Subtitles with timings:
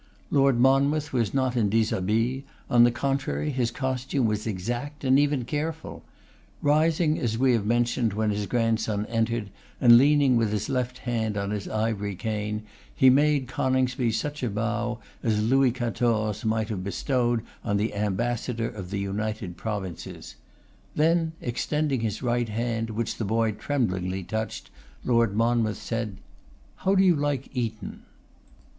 [0.31, 5.45] Lord Monmouth was not in dishabille; on the contrary, his costume was exact, and even
[5.45, 6.03] careful.
[6.63, 11.37] Rising as we have mentioned when his grandson entered, and leaning with his left hand
[11.37, 12.63] on his ivory cane,
[12.95, 18.69] he made Coningsby such a bow as Louis Quatorze might have bestowed on the ambassador
[18.71, 20.33] of the United Provinces.
[20.95, 24.71] Then extending his right hand, which the boy tremblingly touched,
[25.05, 26.17] Lord Monmouth said:
[26.77, 28.01] 'How do you like Eton?